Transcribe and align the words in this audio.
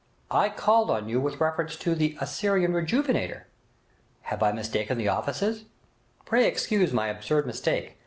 I 0.31 0.49
called 0.49 0.89
on 0.89 1.09
you 1.09 1.21
with 1.21 1.39
reference 1.39 1.75
to 1.75 1.93
the 1.93 2.17
"Assyrian 2.19 2.71
Rejuvenator". 2.73 3.43
Have 4.23 4.41
I 4.41 4.51
mistaken 4.51 4.97
the 4.97 5.09
offices?' 5.09 5.65
'Pray 6.25 6.47
excuse 6.47 6.91
my 6.91 7.05
absurd 7.09 7.45
mistake! 7.45 7.99